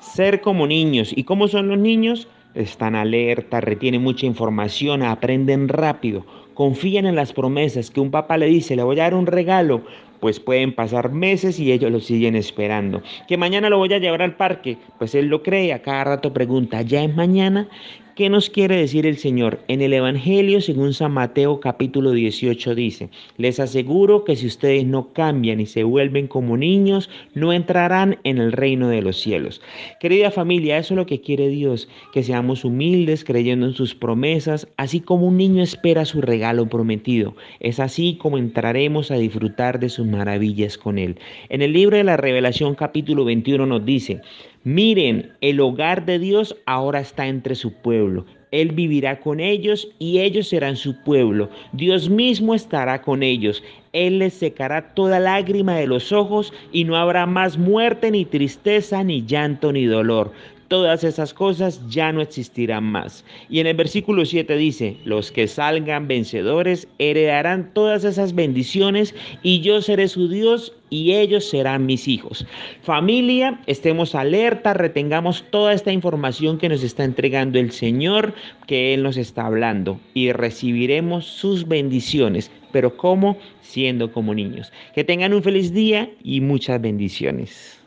[0.00, 1.12] ser como niños.
[1.14, 2.28] ¿Y cómo son los niños?
[2.54, 8.46] Están alerta, retienen mucha información, aprenden rápido, confían en las promesas que un papá le
[8.46, 9.82] dice, le voy a dar un regalo,
[10.20, 13.02] pues pueden pasar meses y ellos lo siguen esperando.
[13.26, 16.32] Que mañana lo voy a llevar al parque, pues él lo cree, a cada rato
[16.32, 17.68] pregunta, ¿ya es mañana?
[18.20, 19.60] ¿Qué nos quiere decir el Señor?
[19.66, 23.08] En el Evangelio, según San Mateo capítulo 18 dice,
[23.38, 28.36] les aseguro que si ustedes no cambian y se vuelven como niños, no entrarán en
[28.36, 29.62] el reino de los cielos.
[30.00, 34.68] Querida familia, eso es lo que quiere Dios, que seamos humildes creyendo en sus promesas,
[34.76, 37.34] así como un niño espera su regalo prometido.
[37.60, 41.16] Es así como entraremos a disfrutar de sus maravillas con Él.
[41.48, 44.20] En el libro de la Revelación capítulo 21 nos dice,
[44.64, 48.26] Miren, el hogar de Dios ahora está entre su pueblo.
[48.50, 51.48] Él vivirá con ellos y ellos serán su pueblo.
[51.72, 53.62] Dios mismo estará con ellos.
[53.92, 59.04] Él les secará toda lágrima de los ojos y no habrá más muerte, ni tristeza,
[59.04, 60.32] ni llanto, ni dolor
[60.70, 63.24] todas esas cosas ya no existirán más.
[63.48, 69.12] Y en el versículo 7 dice, los que salgan vencedores heredarán todas esas bendiciones
[69.42, 72.46] y yo seré su Dios y ellos serán mis hijos.
[72.82, 78.32] Familia, estemos alerta, retengamos toda esta información que nos está entregando el Señor,
[78.68, 82.48] que Él nos está hablando y recibiremos sus bendiciones.
[82.70, 83.36] Pero ¿cómo?
[83.60, 84.72] Siendo como niños.
[84.94, 87.79] Que tengan un feliz día y muchas bendiciones.